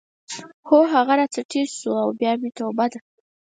[0.65, 2.99] خو هغه راڅخه ټیز شو او بیا مې توبه ده.